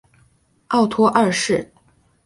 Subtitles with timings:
[0.69, 1.71] 奥托二世。